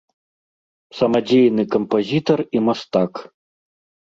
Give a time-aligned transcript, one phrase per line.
[0.99, 3.11] Самадзейны кампазітар і мастак.